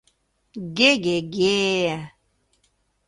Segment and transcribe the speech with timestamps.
[0.77, 1.59] —Ге-ге-ге!..